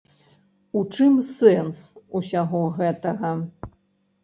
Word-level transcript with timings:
У 0.79 0.81
чым 0.95 1.13
сэнс 1.27 1.83
усяго 2.21 2.65
гэтага? 2.81 3.31